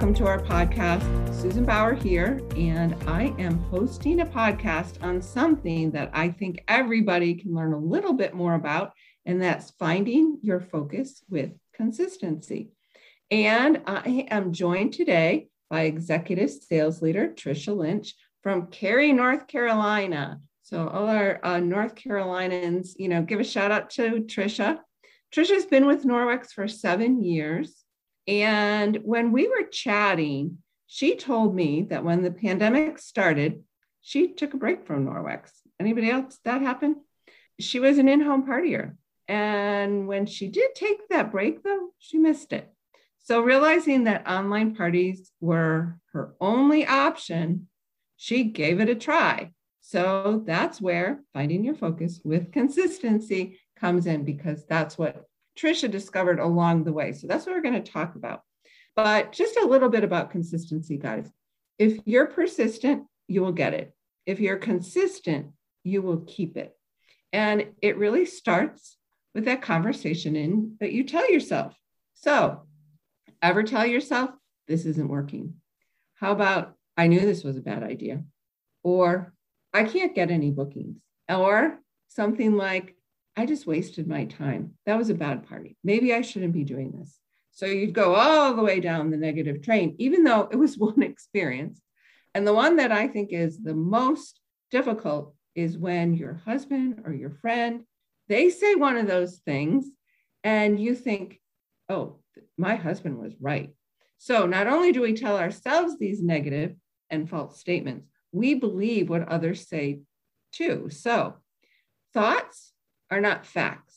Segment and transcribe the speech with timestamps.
[0.00, 1.34] Welcome to our podcast.
[1.42, 7.34] Susan Bauer here, and I am hosting a podcast on something that I think everybody
[7.34, 8.94] can learn a little bit more about,
[9.26, 12.70] and that's finding your focus with consistency.
[13.30, 20.40] And I am joined today by executive sales leader Trisha Lynch from Cary, North Carolina.
[20.62, 24.78] So all our uh, North Carolinians, you know, give a shout out to Trisha.
[25.30, 27.79] Trisha's been with Norwex for seven years.
[28.30, 33.64] And when we were chatting, she told me that when the pandemic started,
[34.02, 35.50] she took a break from Norwex.
[35.80, 36.96] Anybody else that happened?
[37.58, 38.96] She was an in-home partier.
[39.26, 42.72] And when she did take that break, though, she missed it.
[43.18, 47.66] So realizing that online parties were her only option,
[48.16, 49.50] she gave it a try.
[49.80, 55.24] So that's where finding your focus with consistency comes in because that's what
[55.60, 57.12] Trisha discovered along the way.
[57.12, 58.42] So that's what we're going to talk about.
[58.96, 61.30] But just a little bit about consistency, guys.
[61.78, 63.94] If you're persistent, you will get it.
[64.26, 65.48] If you're consistent,
[65.84, 66.76] you will keep it.
[67.32, 68.96] And it really starts
[69.34, 71.76] with that conversation in that you tell yourself.
[72.14, 72.66] So,
[73.40, 74.30] ever tell yourself,
[74.66, 75.54] this isn't working?
[76.16, 78.24] How about, I knew this was a bad idea?
[78.82, 79.32] Or,
[79.72, 81.00] I can't get any bookings.
[81.28, 82.96] Or something like,
[83.36, 84.74] I just wasted my time.
[84.86, 85.76] That was a bad party.
[85.84, 87.18] Maybe I shouldn't be doing this.
[87.52, 91.02] So you'd go all the way down the negative train, even though it was one
[91.02, 91.80] experience.
[92.34, 97.12] And the one that I think is the most difficult is when your husband or
[97.12, 97.82] your friend
[98.28, 99.86] they say one of those things
[100.44, 101.40] and you think
[101.88, 102.20] oh
[102.56, 103.74] my husband was right
[104.18, 106.74] so not only do we tell ourselves these negative
[107.10, 110.00] and false statements we believe what others say
[110.52, 111.34] too so
[112.14, 112.72] thoughts
[113.10, 113.96] are not facts.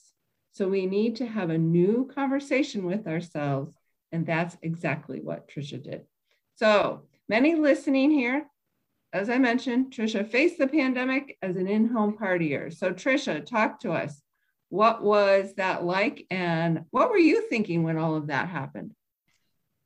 [0.52, 3.76] So we need to have a new conversation with ourselves.
[4.12, 6.06] And that's exactly what Trisha did.
[6.56, 8.46] So many listening here,
[9.12, 12.76] as I mentioned, Trisha faced the pandemic as an in-home partier.
[12.76, 14.22] So Trisha, talk to us.
[14.70, 16.26] What was that like?
[16.32, 18.94] And what were you thinking when all of that happened?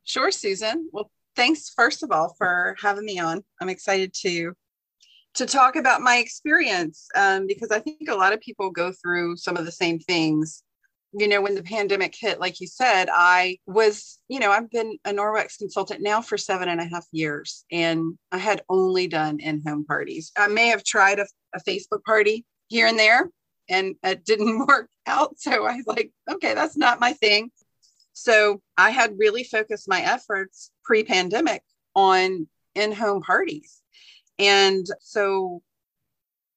[0.04, 0.90] Sure, Susan.
[0.94, 3.44] Well, thanks first of all for having me on.
[3.62, 4.54] I'm excited to
[5.36, 9.38] to talk about my experience um, because I think a lot of people go through
[9.38, 10.64] some of the same things.
[11.14, 14.98] You know, when the pandemic hit, like you said, I was, you know, I've been
[15.06, 19.40] a Norwex consultant now for seven and a half years, and I had only done
[19.40, 20.32] in home parties.
[20.38, 23.30] I may have tried a, a Facebook party here and there,
[23.70, 25.40] and it didn't work out.
[25.40, 27.52] So I was like, okay, that's not my thing.
[28.14, 31.62] So I had really focused my efforts pre pandemic
[31.96, 33.82] on in home parties
[34.40, 35.62] and so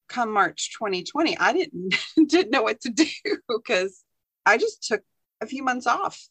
[0.07, 1.95] come March 2020, I didn't
[2.27, 3.05] didn't know what to do
[3.47, 4.03] because
[4.45, 5.01] I just took
[5.41, 6.21] a few months off.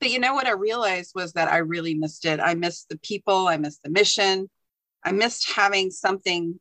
[0.00, 2.40] But you know what I realized was that I really missed it.
[2.40, 4.50] I missed the people, I missed the mission.
[5.04, 6.58] I missed having something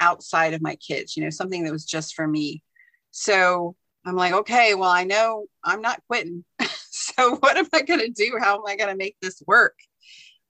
[0.00, 2.62] outside of my kids, you know, something that was just for me.
[3.10, 6.44] So I'm like, okay, well, I know I'm not quitting.
[6.90, 8.36] so what am I going to do?
[8.40, 9.74] How am I going to make this work?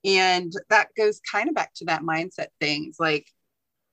[0.05, 3.27] And that goes kind of back to that mindset things like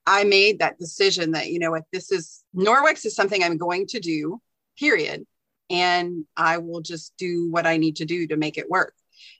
[0.06, 3.86] I made that decision that, you know what, this is Norwex is something I'm going
[3.88, 4.40] to do,
[4.78, 5.24] period.
[5.68, 8.94] And I will just do what I need to do to make it work.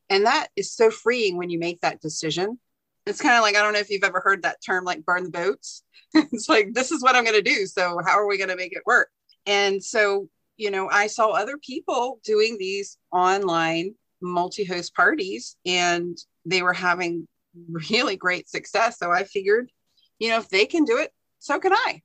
[0.08, 2.58] And that is so freeing when you make that decision.
[3.06, 5.24] It's kind of like, I don't know if you've ever heard that term like burn
[5.24, 5.82] the boats.
[6.14, 7.66] it's like, this is what I'm going to do.
[7.66, 9.08] So, how are we going to make it work?
[9.46, 16.16] And so, you know, I saw other people doing these online multi host parties and
[16.44, 17.26] they were having
[17.68, 18.98] really great success.
[18.98, 19.70] So I figured,
[20.18, 22.02] you know, if they can do it, so can I.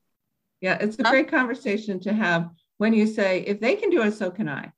[0.62, 4.14] Yeah, it's a great conversation to have when you say, if they can do it,
[4.14, 4.72] so can I.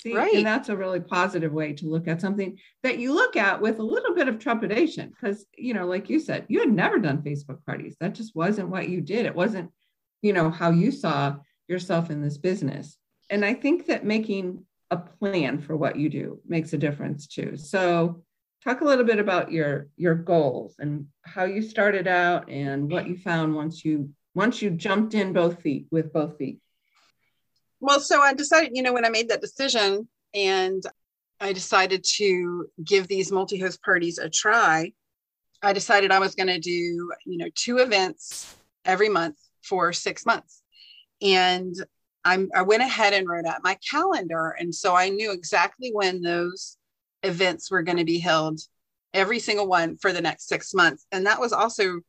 [0.00, 0.34] See, right.
[0.34, 3.78] and that's a really positive way to look at something that you look at with
[3.78, 7.22] a little bit of trepidation because, you know, like you said, you had never done
[7.22, 7.96] Facebook parties.
[8.00, 9.26] That just wasn't what you did.
[9.26, 9.70] It wasn't,
[10.20, 11.36] you know, how you saw
[11.68, 12.96] yourself in this business.
[13.30, 17.56] And I think that making a plan for what you do makes a difference too.
[17.56, 18.24] So
[18.64, 23.08] talk a little bit about your your goals and how you started out and what
[23.08, 26.60] you found once you once you jumped in both feet with both feet.
[27.80, 30.82] Well so i decided you know when i made that decision and
[31.40, 34.92] i decided to give these multi-host parties a try
[35.62, 40.26] i decided i was going to do you know two events every month for six
[40.26, 40.62] months.
[41.20, 41.74] And
[42.24, 44.56] I'm, i went ahead and wrote out my calendar.
[44.58, 46.76] And so i knew exactly when those
[47.22, 48.60] events were going to be held
[49.14, 52.00] every single one for the next six months and that was also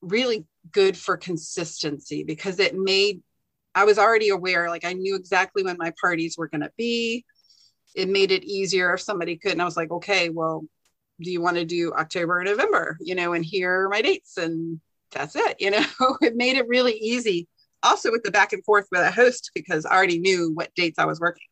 [0.00, 3.22] really good for consistency because it made
[3.74, 7.24] i was already aware like i knew exactly when my parties were going to be
[7.96, 9.60] it made it easier if somebody couldn't.
[9.60, 10.64] I was like, okay, well,
[11.20, 12.98] do you want to do October or November?
[13.00, 14.80] You know, and here are my dates, and
[15.10, 15.56] that's it.
[15.58, 15.84] You know,
[16.20, 17.48] it made it really easy.
[17.82, 20.98] Also, with the back and forth with a host because I already knew what dates
[20.98, 21.46] I was working.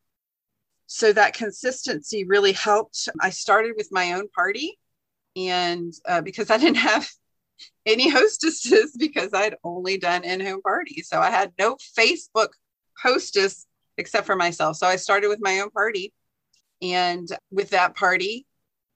[0.87, 3.09] So that consistency really helped.
[3.21, 4.79] I started with my own party,
[5.37, 7.09] and uh, because I didn't have
[7.87, 11.09] any hostesses because I'd only done in home parties.
[11.09, 12.49] So I had no Facebook
[13.03, 13.67] hostess
[13.97, 14.77] except for myself.
[14.77, 16.13] So I started with my own party.
[16.83, 18.47] And with that party,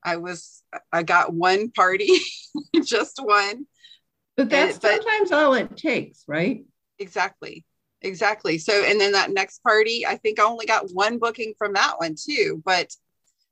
[0.04, 0.62] I was,
[0.92, 2.10] I got one party,
[2.84, 3.66] just one.
[4.36, 6.64] But that's and, sometimes all it takes, right?
[6.98, 7.64] Exactly.
[8.02, 8.58] Exactly.
[8.58, 11.94] So, and then that next party, I think I only got one booking from that
[11.98, 12.62] one too.
[12.64, 12.94] But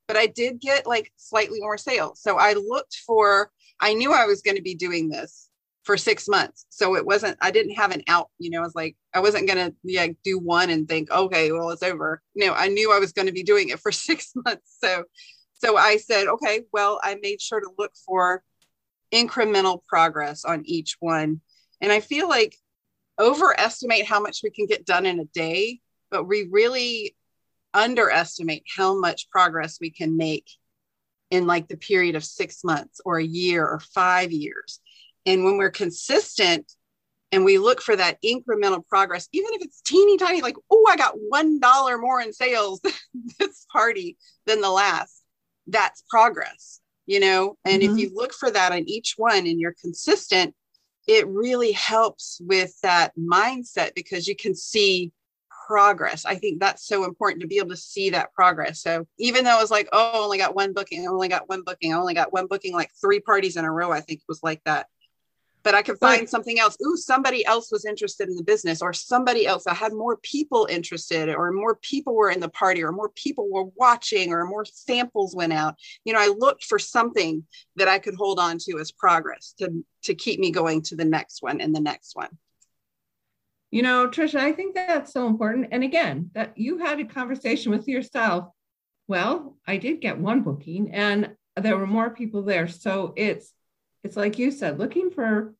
[0.07, 2.21] but I did get like slightly more sales.
[2.21, 5.49] So I looked for, I knew I was going to be doing this
[5.83, 6.65] for six months.
[6.69, 9.47] So it wasn't, I didn't have an out, you know, I was like, I wasn't
[9.47, 12.21] going to yeah, do one and think, okay, well, it's over.
[12.35, 14.77] No, I knew I was going to be doing it for six months.
[14.81, 15.03] So,
[15.55, 18.43] so I said, okay, well, I made sure to look for
[19.13, 21.41] incremental progress on each one.
[21.81, 22.55] And I feel like
[23.19, 25.79] overestimate how much we can get done in a day,
[26.09, 27.15] but we really
[27.73, 30.49] underestimate how much progress we can make
[31.29, 34.79] in like the period of six months or a year or five years.
[35.25, 36.71] And when we're consistent
[37.31, 40.95] and we look for that incremental progress, even if it's teeny tiny, like, oh, I
[40.95, 42.81] got $1 more in sales
[43.39, 45.21] this party than the last,
[45.67, 47.57] that's progress, you know?
[47.65, 47.93] And mm-hmm.
[47.93, 50.55] if you look for that on each one and you're consistent,
[51.07, 55.11] it really helps with that mindset because you can see
[55.67, 56.25] progress.
[56.25, 58.81] I think that's so important to be able to see that progress.
[58.81, 61.49] So even though it was like, oh, I only got one booking, I only got
[61.49, 64.19] one booking, I only got one booking, like three parties in a row, I think
[64.19, 64.87] it was like that.
[65.63, 66.77] But I could find something else.
[66.85, 69.67] Ooh, somebody else was interested in the business, or somebody else.
[69.67, 73.49] I had more people interested, or more people were in the party, or more people
[73.51, 75.75] were watching, or more samples went out.
[76.05, 77.43] You know, I looked for something
[77.75, 81.05] that I could hold on to as progress to to keep me going to the
[81.05, 82.29] next one and the next one.
[83.71, 85.67] You know, Trisha, I think that's so important.
[85.71, 88.49] And again, that you had a conversation with yourself.
[89.07, 92.67] Well, I did get one booking and there were more people there.
[92.67, 93.51] So it's
[94.07, 95.53] it's like you said, looking for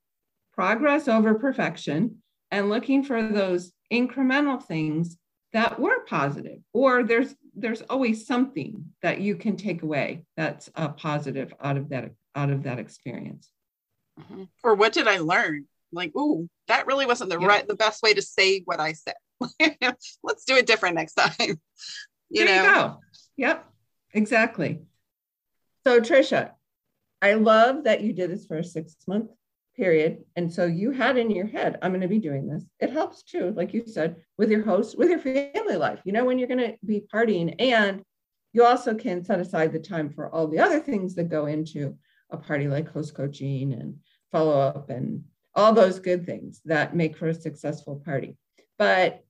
[0.53, 5.17] progress over perfection and looking for those incremental things
[5.53, 10.89] that were positive or there's there's always something that you can take away that's a
[10.89, 13.49] positive out of that out of that experience
[14.19, 14.43] mm-hmm.
[14.61, 18.13] or what did i learn like, ooh, that really wasn't the right, the best way
[18.13, 19.15] to say what I said.
[20.23, 21.59] Let's do it different next time.
[22.29, 22.67] You there know?
[22.67, 22.99] You go.
[23.37, 23.65] Yep,
[24.13, 24.81] exactly.
[25.85, 26.51] So, Trisha,
[27.21, 29.31] I love that you did this for a six month
[29.75, 30.23] period.
[30.35, 32.63] And so you had in your head, I'm going to be doing this.
[32.79, 36.25] It helps too, like you said, with your host, with your family life, you know,
[36.25, 37.55] when you're going to be partying.
[37.59, 38.01] And
[38.53, 41.95] you also can set aside the time for all the other things that go into
[42.31, 43.97] a party, like host coaching and
[44.31, 45.23] follow up and
[45.53, 48.35] all those good things that make for a successful party.
[48.77, 49.23] But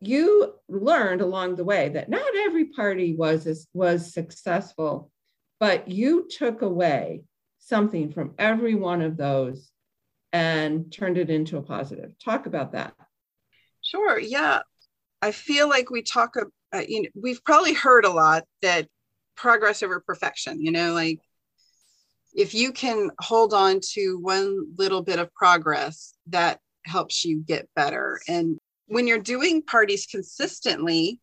[0.00, 5.10] you learned along the way that not every party was was successful,
[5.62, 7.22] but you took away
[7.60, 9.70] something from every one of those
[10.32, 12.10] and turned it into a positive.
[12.18, 12.94] Talk about that.
[13.80, 14.18] Sure.
[14.18, 14.62] Yeah,
[15.22, 16.34] I feel like we talk.
[16.72, 18.88] Uh, you know, we've probably heard a lot that
[19.36, 20.60] progress over perfection.
[20.60, 21.20] You know, like
[22.34, 27.68] if you can hold on to one little bit of progress, that helps you get
[27.76, 28.20] better.
[28.26, 31.20] And when you're doing parties consistently,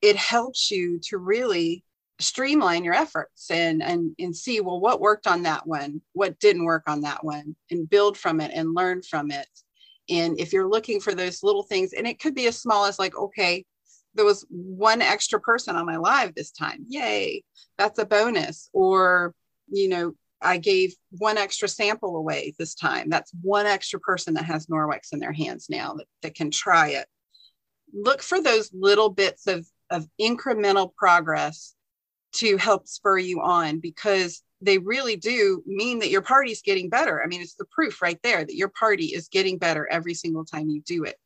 [0.00, 1.82] it helps you to really
[2.20, 6.64] streamline your efforts and and and see well what worked on that one what didn't
[6.64, 9.48] work on that one and build from it and learn from it
[10.08, 12.98] and if you're looking for those little things and it could be as small as
[12.98, 13.64] like okay
[14.14, 17.42] there was one extra person on my live this time yay
[17.78, 19.34] that's a bonus or
[19.68, 23.10] you know I gave one extra sample away this time.
[23.10, 26.88] That's one extra person that has Norwex in their hands now that, that can try
[26.90, 27.06] it.
[27.92, 31.74] Look for those little bits of, of incremental progress
[32.32, 37.22] to help spur you on because they really do mean that your party's getting better.
[37.22, 40.44] I mean, it's the proof right there that your party is getting better every single
[40.44, 41.16] time you do it.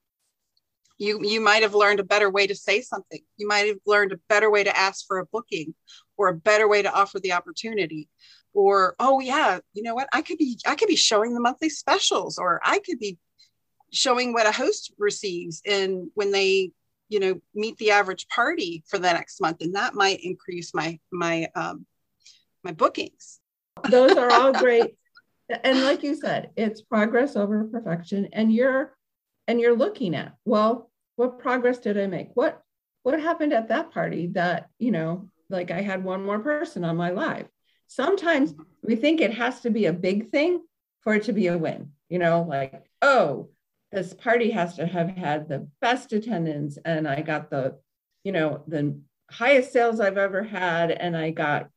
[0.99, 3.20] You, you might have learned a better way to say something.
[3.37, 5.75] You might have learned a better way to ask for a booking
[6.16, 8.08] or a better way to offer the opportunity
[8.54, 11.68] or oh yeah you know what i could be i could be showing the monthly
[11.68, 13.18] specials or i could be
[13.92, 16.70] showing what a host receives and when they
[17.08, 20.99] you know meet the average party for the next month and that might increase my
[21.12, 21.87] my um
[22.62, 23.40] my bookings
[23.90, 24.96] those are all great
[25.64, 28.96] and like you said it's progress over perfection and you're
[29.46, 32.62] and you're looking at well what progress did i make what
[33.02, 36.96] what happened at that party that you know like I had one more person on
[36.96, 37.46] my live.
[37.87, 40.62] Sometimes we think it has to be a big thing
[41.02, 41.92] for it to be a win.
[42.08, 43.49] You know, like, oh,
[43.94, 47.78] this party has to have had the best attendance and I got the,
[48.24, 51.68] you know, the highest sales I've ever had and I got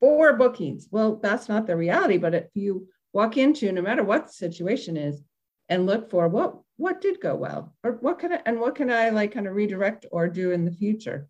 [0.00, 0.88] four bookings.
[0.90, 4.96] Well, that's not the reality, but if you walk into no matter what the situation
[4.96, 5.22] is
[5.68, 8.90] and look for what what did go well or what can I and what can
[8.90, 11.28] I like kind of redirect or do in the future.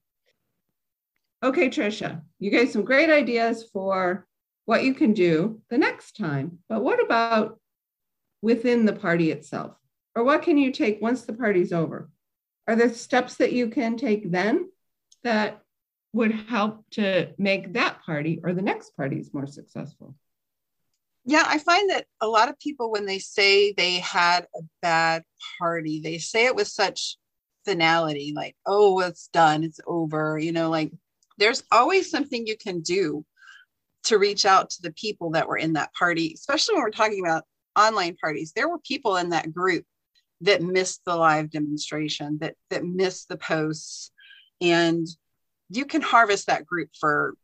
[1.42, 4.26] Okay, Trisha, you gave some great ideas for
[4.66, 6.59] what you can do the next time.
[6.68, 7.59] But what about
[8.42, 9.80] within the party itself?
[10.14, 12.11] Or what can you take once the party's over?
[12.67, 14.71] Are there steps that you can take then
[15.23, 15.62] that
[16.12, 20.14] would help to make that party or the next parties more successful?
[21.25, 25.23] Yeah, I find that a lot of people, when they say they had a bad
[25.59, 27.17] party, they say it with such
[27.64, 30.38] finality, like, oh, it's done, it's over.
[30.38, 30.90] You know, like
[31.38, 33.25] there's always something you can do
[34.05, 37.25] to reach out to the people that were in that party, especially when we're talking
[37.25, 37.45] about
[37.79, 38.52] online parties.
[38.52, 39.85] There were people in that group
[40.42, 44.11] that missed the live demonstration, that that missed the posts,
[44.61, 45.06] and
[45.68, 47.35] you can harvest that group for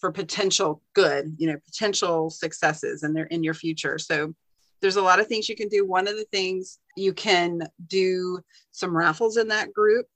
[0.00, 3.98] for potential good, you know, potential successes and they're in your future.
[3.98, 4.34] So
[4.80, 5.86] there's a lot of things you can do.
[5.86, 8.40] One of the things you can do
[8.72, 10.06] some raffles in that group.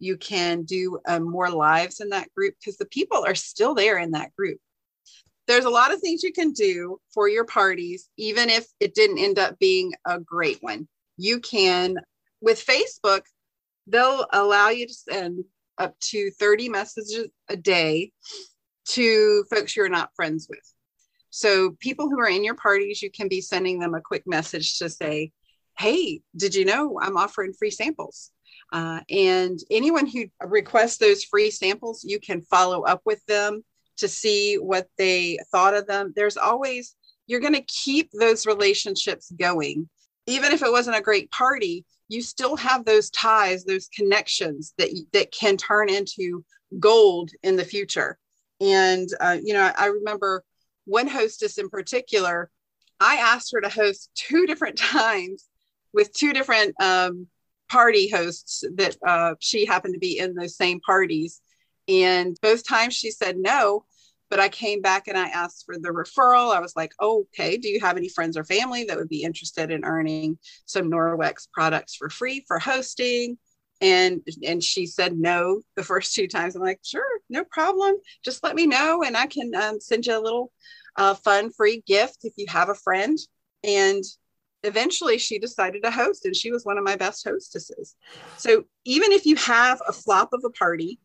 [0.00, 3.98] You can do um, more lives in that group because the people are still there
[3.98, 4.58] in that group.
[5.46, 9.18] There's a lot of things you can do for your parties, even if it didn't
[9.18, 10.88] end up being a great one.
[11.18, 11.98] You can,
[12.40, 13.22] with Facebook,
[13.86, 15.44] they'll allow you to send
[15.76, 18.12] up to 30 messages a day
[18.86, 20.60] to folks you're not friends with.
[21.30, 24.78] So, people who are in your parties, you can be sending them a quick message
[24.78, 25.32] to say,
[25.78, 28.30] Hey, did you know I'm offering free samples?
[28.72, 33.62] Uh, and anyone who requests those free samples, you can follow up with them
[33.98, 36.12] to see what they thought of them.
[36.16, 36.94] There's always,
[37.26, 39.88] you're going to keep those relationships going.
[40.28, 44.90] Even if it wasn't a great party, you still have those ties, those connections that,
[45.14, 46.44] that can turn into
[46.78, 48.18] gold in the future.
[48.60, 50.44] And, uh, you know, I remember
[50.84, 52.50] one hostess in particular,
[53.00, 55.46] I asked her to host two different times
[55.94, 57.26] with two different um,
[57.70, 61.40] party hosts that uh, she happened to be in those same parties.
[61.88, 63.84] And both times she said no,
[64.30, 66.54] but I came back and I asked for the referral.
[66.54, 69.22] I was like, oh, okay, do you have any friends or family that would be
[69.22, 73.38] interested in earning some Norwex products for free for hosting?
[73.80, 78.42] and and she said no the first two times i'm like sure no problem just
[78.42, 80.50] let me know and i can um, send you a little
[80.96, 83.18] uh, fun free gift if you have a friend
[83.62, 84.02] and
[84.64, 87.94] eventually she decided to host and she was one of my best hostesses
[88.36, 90.98] so even if you have a flop of a party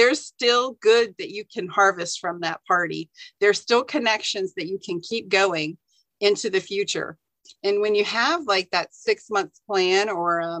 [0.00, 3.10] there's still good that you can harvest from that party.
[3.38, 5.76] There's still connections that you can keep going
[6.20, 7.18] into the future.
[7.62, 10.60] And when you have like that six month plan or a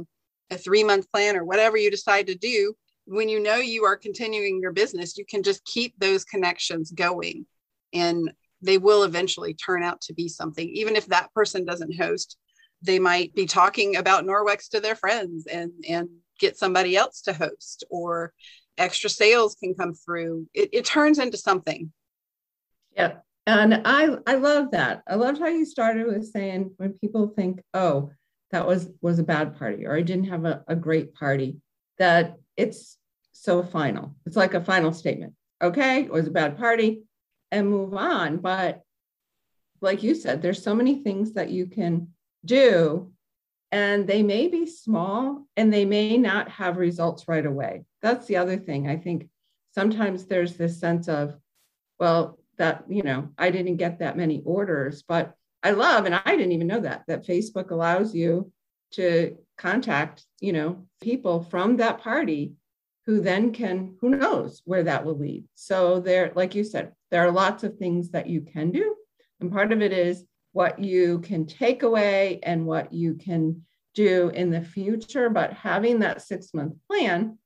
[0.50, 2.74] a three month plan or whatever you decide to do,
[3.06, 7.46] when you know you are continuing your business, you can just keep those connections going.
[7.94, 8.30] And
[8.60, 10.68] they will eventually turn out to be something.
[10.68, 12.36] Even if that person doesn't host,
[12.82, 17.32] they might be talking about Norwex to their friends and, and get somebody else to
[17.32, 18.32] host or
[18.78, 20.48] extra sales can come through.
[20.54, 21.92] It, it turns into something.
[22.96, 23.18] Yeah.
[23.46, 25.02] And I, I love that.
[25.08, 28.10] I love how you started with saying when people think, oh,
[28.50, 31.58] that was was a bad party or I didn't have a, a great party,
[31.98, 32.98] that it's
[33.32, 34.16] so final.
[34.26, 35.34] It's like a final statement.
[35.62, 37.02] Okay, it was a bad party
[37.52, 38.38] and move on.
[38.38, 38.82] But
[39.80, 42.08] like you said, there's so many things that you can
[42.44, 43.09] do
[43.72, 47.84] and they may be small and they may not have results right away.
[48.02, 48.88] That's the other thing.
[48.88, 49.28] I think
[49.74, 51.36] sometimes there's this sense of,
[51.98, 56.36] well, that, you know, I didn't get that many orders, but I love, and I
[56.36, 58.50] didn't even know that, that Facebook allows you
[58.92, 62.54] to contact, you know, people from that party
[63.06, 65.44] who then can, who knows where that will lead.
[65.54, 68.94] So there, like you said, there are lots of things that you can do.
[69.40, 73.62] And part of it is what you can take away and what you can
[73.94, 75.30] do in the future.
[75.30, 77.38] But having that six month plan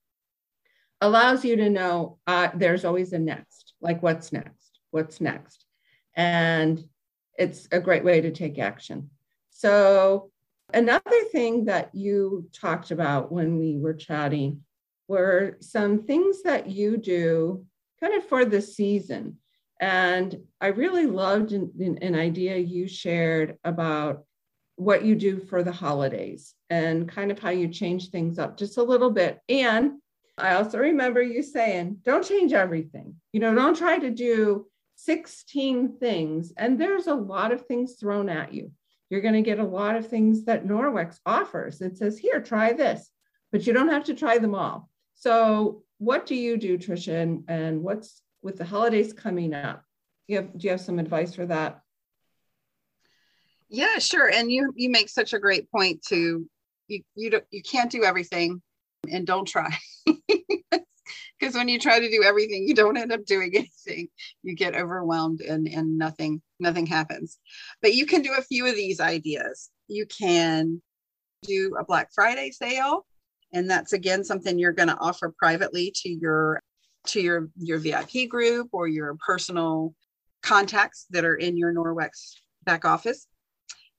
[1.00, 5.64] allows you to know uh, there's always a next, like what's next, what's next.
[6.16, 6.82] And
[7.38, 9.10] it's a great way to take action.
[9.50, 10.30] So,
[10.72, 14.62] another thing that you talked about when we were chatting
[15.08, 17.66] were some things that you do
[18.00, 19.38] kind of for the season.
[19.84, 24.24] And I really loved an, an idea you shared about
[24.76, 28.78] what you do for the holidays and kind of how you change things up just
[28.78, 29.40] a little bit.
[29.46, 30.00] And
[30.38, 33.16] I also remember you saying, don't change everything.
[33.34, 36.54] You know, don't try to do 16 things.
[36.56, 38.70] And there's a lot of things thrown at you.
[39.10, 41.82] You're going to get a lot of things that Norwex offers.
[41.82, 43.10] It says, here, try this,
[43.52, 44.88] but you don't have to try them all.
[45.14, 47.22] So, what do you do, Trisha?
[47.22, 49.82] And, and what's with the holidays coming up?
[50.28, 51.80] You have, do you have some advice for that?
[53.68, 54.30] Yeah, sure.
[54.30, 56.48] And you you make such a great point to
[56.86, 58.62] you you don't you can't do everything
[59.10, 59.76] and don't try.
[61.38, 64.08] Because when you try to do everything, you don't end up doing anything.
[64.42, 67.38] You get overwhelmed and and nothing nothing happens.
[67.82, 69.68] But you can do a few of these ideas.
[69.88, 70.80] You can
[71.42, 73.04] do a Black Friday sale
[73.52, 76.62] and that's again something you're going to offer privately to your
[77.08, 79.94] to your your VIP group or your personal
[80.42, 82.34] contacts that are in your Norwex
[82.64, 83.26] back office.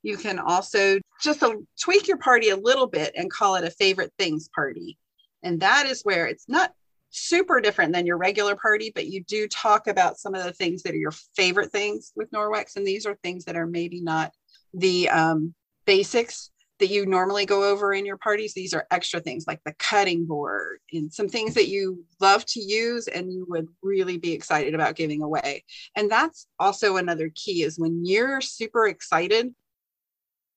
[0.04, 3.72] You can also just a, tweak your party a little bit and call it a
[3.72, 4.98] favorite things party.
[5.42, 6.72] And that is where it's not
[7.10, 10.84] super different than your regular party, but you do talk about some of the things
[10.84, 12.76] that are your favorite things with Norwex.
[12.76, 14.32] And these are things that are maybe not
[14.74, 15.54] the um,
[15.86, 18.54] basics that you normally go over in your parties.
[18.54, 22.60] These are extra things like the cutting board and some things that you love to
[22.60, 25.64] use and you would really be excited about giving away.
[25.96, 29.54] And that's also another key is when you're super excited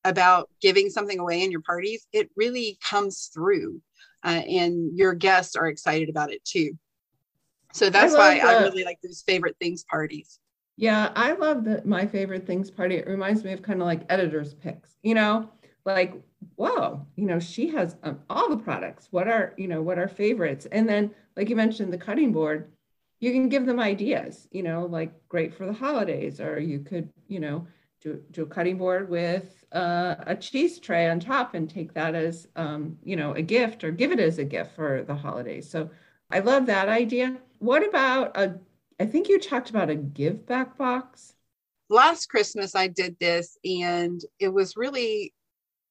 [0.05, 3.81] about giving something away in your parties, it really comes through
[4.25, 6.73] uh, and your guests are excited about it too.
[7.73, 10.41] So that's I why I really like those favorite things parties.
[10.77, 12.97] Yeah, I love the my favorite things party.
[12.97, 15.51] It reminds me of kind of like editor's picks, you know,
[15.89, 16.15] like
[16.57, 19.09] whoa you know she has um, all the products.
[19.11, 20.67] What are you know what are favorites?
[20.71, 22.71] And then like you mentioned the cutting board
[23.21, 27.09] you can give them ideas you know like great for the holidays or you could
[27.27, 27.67] you know
[28.01, 32.15] do, do a cutting board with uh, a cheese tray on top and take that
[32.15, 35.69] as um, you know a gift or give it as a gift for the holidays.
[35.69, 35.91] So
[36.31, 37.39] i love that idea.
[37.59, 38.59] What about a
[39.01, 41.35] i think you talked about a give back box.
[41.91, 45.33] Last christmas i did this and it was really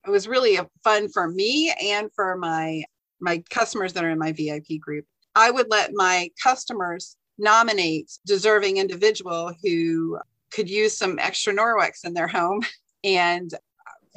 [0.07, 2.83] it was really fun for me and for my
[3.19, 5.05] my customers that are in my VIP group.
[5.35, 10.19] I would let my customers nominate deserving individual who
[10.51, 12.61] could use some extra Norwex in their home
[13.03, 13.51] and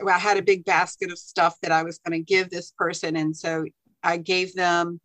[0.07, 3.17] I had a big basket of stuff that I was going to give this person
[3.17, 3.65] and so
[4.03, 5.01] I gave them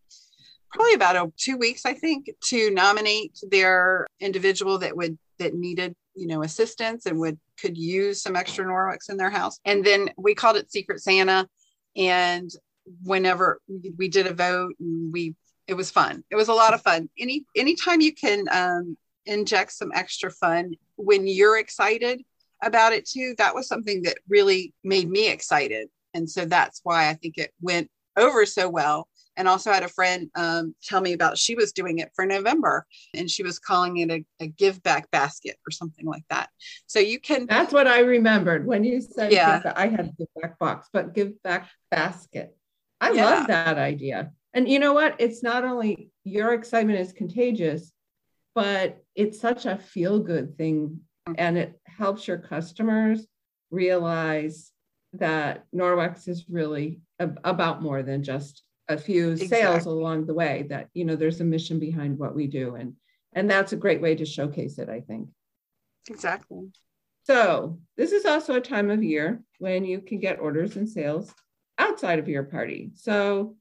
[0.72, 5.96] probably about a, 2 weeks I think to nominate their individual that would that needed
[6.16, 9.60] you know assistance and would could use some extra Norwex in their house.
[9.66, 11.48] And then we called it Secret Santa.
[11.96, 12.52] And
[13.04, 13.62] whenever
[13.98, 15.36] we did a vote, we
[15.68, 16.24] it was fun.
[16.30, 17.10] It was a lot of fun.
[17.18, 22.22] Any anytime you can um, inject some extra fun when you're excited
[22.64, 25.90] about it too, that was something that really made me excited.
[26.14, 29.88] And so that's why I think it went over so well and also had a
[29.88, 33.98] friend um, tell me about she was doing it for November and she was calling
[33.98, 36.50] it a, a, give back basket or something like that.
[36.88, 37.46] So you can.
[37.46, 41.14] That's what I remembered when you said, yeah, back, I had give back box, but
[41.14, 42.56] give back basket.
[43.02, 43.26] I yeah.
[43.26, 44.32] love that idea.
[44.54, 45.16] And you know what?
[45.20, 47.92] It's not only your excitement is contagious,
[48.54, 51.02] but it's such a feel good thing
[51.38, 53.26] and it helps your customers
[53.72, 54.72] realize
[55.14, 59.58] that Norwex is really about more than just a few exactly.
[59.58, 62.94] sales along the way that you know there's a mission behind what we do and
[63.34, 65.30] and that's a great way to showcase it i think.
[66.10, 66.70] Exactly.
[67.24, 71.34] So this is also a time of year when you can get orders and sales
[71.80, 72.92] outside of your party.
[72.94, 73.56] So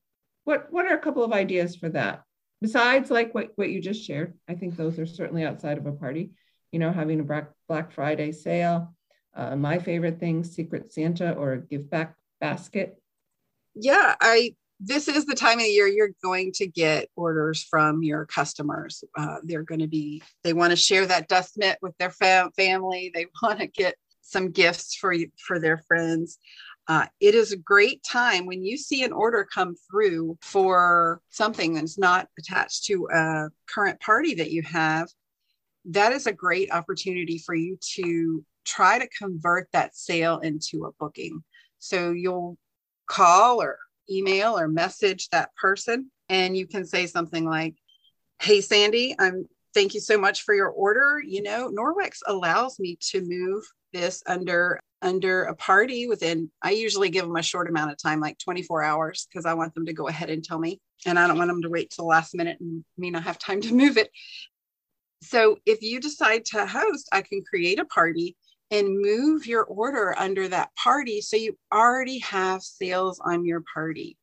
[0.45, 2.23] what what are a couple of ideas for that?
[2.61, 5.93] Besides like what, what you just shared i think those are certainly outside of a
[5.93, 6.33] party.
[6.73, 8.95] You know having a black, black friday sale
[9.35, 13.01] uh, my favorite thing secret santa or a give back basket.
[13.75, 18.03] Yeah i this is the time of the year you're going to get orders from
[18.03, 19.05] your customers.
[19.17, 22.51] Uh, they're going to be, they want to share that dust mitt with their fam-
[22.53, 23.11] family.
[23.15, 26.39] They want to get some gifts for you, for their friends.
[26.87, 31.75] Uh, it is a great time when you see an order come through for something
[31.75, 35.09] that's not attached to a current party that you have.
[35.87, 40.93] That is a great opportunity for you to try to convert that sale into a
[40.93, 41.43] booking.
[41.79, 42.59] So you'll
[43.07, 43.79] call or
[44.11, 47.75] email or message that person and you can say something like
[48.41, 51.21] hey sandy i'm thank you so much for your order.
[51.25, 57.11] You know norwex allows me to move this under under a party within i usually
[57.11, 59.93] give them a short amount of time like 24 hours because i want them to
[59.93, 62.35] go ahead and tell me and i don't want them to wait till the last
[62.35, 64.11] minute and me not have time to move it.
[65.23, 68.37] So if you decide to host i can create a party
[68.71, 74.17] and move your order under that party so you already have sales on your party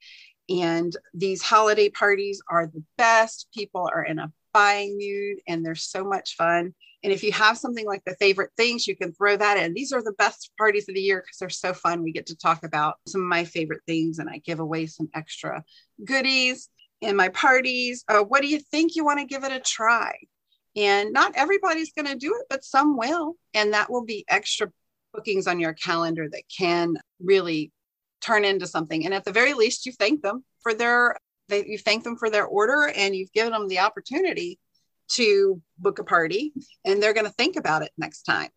[0.50, 3.48] And these holiday parties are the best.
[3.54, 6.74] People are in a buying mood and they're so much fun.
[7.04, 9.74] And if you have something like the favorite things, you can throw that in.
[9.74, 12.04] These are the best parties of the year because they're so fun.
[12.04, 15.10] We get to talk about some of my favorite things and I give away some
[15.16, 15.64] extra
[16.06, 16.70] goodies
[17.02, 18.04] in my parties.
[18.08, 18.96] Uh, what do you think?
[18.96, 20.14] You want to give it a try.
[20.76, 23.36] And not everybody's going to do it, but some will.
[23.54, 24.72] And that will be extra
[25.14, 27.72] bookings on your calendar that can really
[28.22, 29.04] turn into something.
[29.06, 31.18] And at the very least, you thank them for their,
[31.50, 34.60] they, you thank them for their order and you've given them the opportunity
[35.10, 36.54] to book a party
[36.86, 38.50] and they're going to think about it next time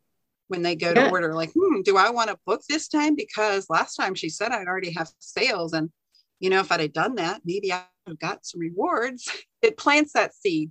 [0.49, 0.95] when they go yeah.
[0.95, 4.29] to order like hmm do i want to book this time because last time she
[4.29, 5.91] said i'd already have sales and
[6.39, 9.31] you know if i'd have done that maybe i would have got some rewards
[9.63, 10.71] it plants that seed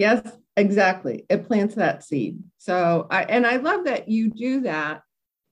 [0.00, 0.20] yes
[0.56, 5.02] exactly it plants that seed so i and i love that you do that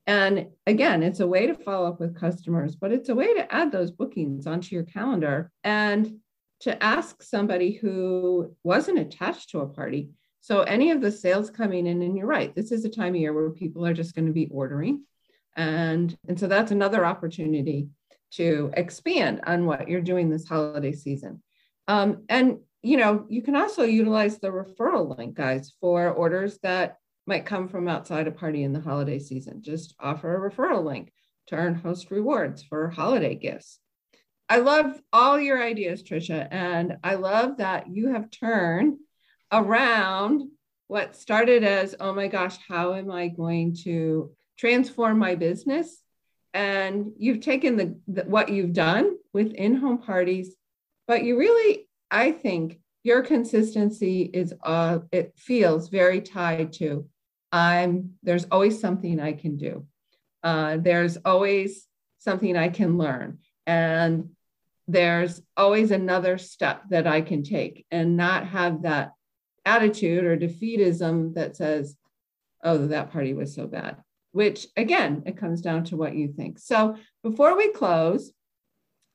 [0.07, 3.55] and again it's a way to follow up with customers but it's a way to
[3.55, 6.19] add those bookings onto your calendar and
[6.61, 10.11] to ask somebody who wasn't attached to a party.
[10.41, 13.21] So, any of the sales coming in, and you're right, this is a time of
[13.21, 15.05] year where people are just going to be ordering.
[15.57, 17.89] And, and so that's another opportunity
[18.33, 21.43] to expand on what you're doing this holiday season.
[21.89, 26.97] Um, and, you know, you can also utilize the referral link, guys, for orders that
[27.27, 29.63] might come from outside a party in the holiday season.
[29.63, 31.13] Just offer a referral link
[31.49, 33.81] to earn host rewards for holiday gifts.
[34.49, 38.97] I love all your ideas, Trisha, and I love that you have turned
[39.53, 40.49] around
[40.87, 46.03] what started as, oh my gosh, how am I going to transform my business?
[46.55, 50.57] And you've taken the, the what you've done with in-home parties,
[51.07, 57.09] but you really, I think, your consistency is uh, it feels very tied to
[57.53, 59.87] I'm there's always something I can do.
[60.43, 61.87] Uh, there's always
[62.19, 63.39] something I can learn.
[63.67, 64.31] And
[64.87, 69.13] there's always another step that I can take and not have that
[69.65, 71.97] attitude or defeatism that says,
[72.63, 73.97] oh, that party was so bad,
[74.33, 76.59] which again, it comes down to what you think.
[76.59, 78.33] So before we close,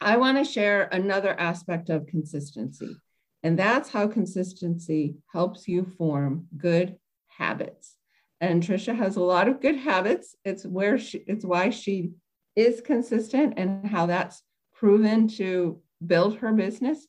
[0.03, 2.95] I want to share another aspect of consistency.
[3.41, 7.97] And that's how consistency helps you form good habits.
[8.39, 10.35] And Trisha has a lot of good habits.
[10.43, 12.11] It's where she, it's why she
[12.55, 17.07] is consistent and how that's proven to build her business.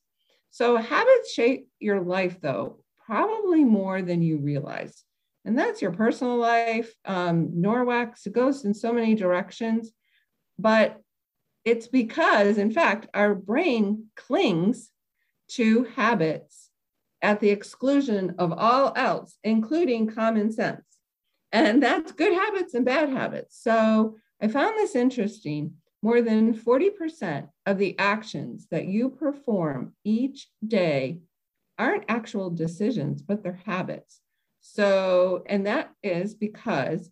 [0.51, 5.05] So habits shape your life, though, probably more than you realize.
[5.45, 6.95] And that's your personal life.
[7.05, 9.93] Um, Norwex goes in so many directions,
[10.59, 11.01] but
[11.65, 14.91] it's because, in fact, our brain clings
[15.49, 16.71] to habits
[17.23, 20.85] at the exclusion of all else, including common sense.
[21.53, 23.59] And that's good habits and bad habits.
[23.61, 25.75] So I found this interesting.
[26.03, 31.21] More than 40% of the actions that you perform each day
[31.79, 34.21] aren't actual decisions, but they're habits.
[34.61, 37.11] So, and that is because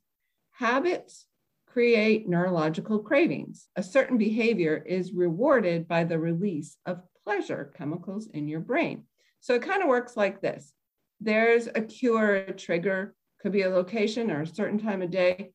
[0.51, 1.27] habits
[1.73, 3.69] create neurological cravings.
[3.77, 9.05] A certain behavior is rewarded by the release of pleasure chemicals in your brain.
[9.41, 10.73] So it kind of works like this
[11.21, 15.11] there's a cue or a trigger, could be a location or a certain time of
[15.11, 15.53] day.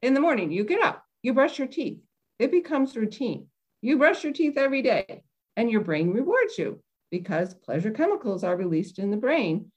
[0.00, 1.98] In the morning, you get up, you brush your teeth
[2.38, 3.46] it becomes routine.
[3.82, 5.22] You brush your teeth every day
[5.56, 9.70] and your brain rewards you because pleasure chemicals are released in the brain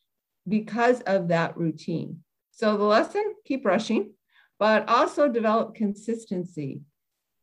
[0.47, 2.23] because of that routine.
[2.51, 4.13] So the lesson keep brushing,
[4.61, 6.81] but also develop consistency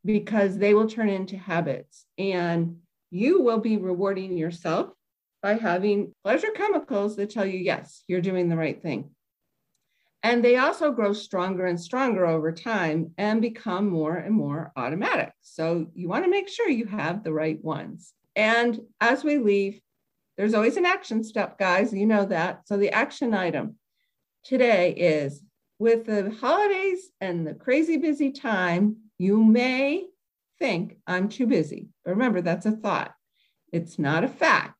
[0.05, 2.77] because they will turn into habits and
[3.11, 4.93] you will be rewarding yourself
[5.43, 9.09] by having pleasure chemicals that tell you, yes, you're doing the right thing.
[10.23, 15.33] And they also grow stronger and stronger over time and become more and more automatic.
[15.41, 18.13] So you want to make sure you have the right ones.
[18.37, 19.81] And as we leave,
[20.37, 21.91] there's always an action step, guys.
[21.91, 22.61] You know that.
[22.65, 23.75] So the action item
[24.45, 25.43] today is
[25.79, 30.05] with the holidays and the crazy busy time, you may
[30.59, 31.87] think I'm too busy.
[32.03, 33.13] But remember, that's a thought,
[33.71, 34.75] it's not a fact.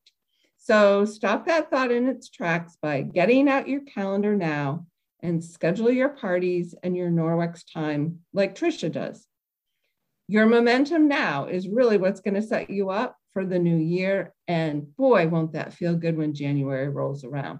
[0.57, 4.85] So stop that thought in its tracks by getting out your calendar now
[5.21, 9.25] and schedule your parties and your Norwex time like Trisha does.
[10.27, 14.33] Your momentum now is really what's going to set you up for the new year.
[14.47, 17.59] And boy, won't that feel good when January rolls around.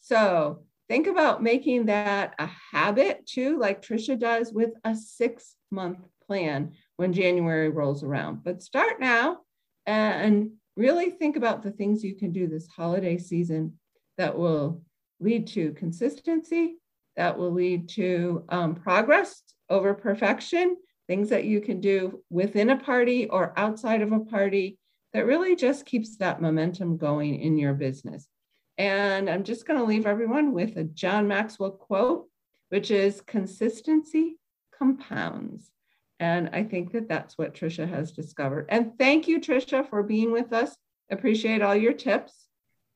[0.00, 5.98] So think about making that a habit too, like Trisha does with a six month
[6.26, 8.44] plan when January rolls around.
[8.44, 9.38] But start now
[9.86, 13.78] and really think about the things you can do this holiday season
[14.18, 14.82] that will
[15.20, 16.76] lead to consistency
[17.16, 22.76] that will lead to um, progress over perfection, things that you can do within a
[22.76, 24.78] party or outside of a party
[25.12, 28.26] that really just keeps that momentum going in your business.
[28.76, 32.28] And I'm just going to leave everyone with a John Maxwell quote,
[32.70, 34.38] which is consistency
[34.76, 35.70] compounds.
[36.20, 38.66] And I think that that's what Trisha has discovered.
[38.68, 40.76] And thank you, Trisha, for being with us.
[41.10, 42.46] Appreciate all your tips.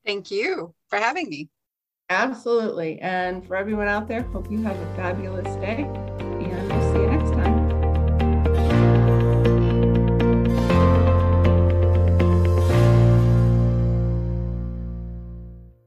[0.07, 1.51] Thank you for having me.
[2.11, 2.99] Absolutely.
[3.01, 5.83] And for everyone out there, hope you have a fabulous day.
[5.83, 7.08] And we'll see you.